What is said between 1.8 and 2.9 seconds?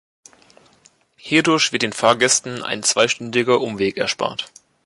den Fahrgästen ein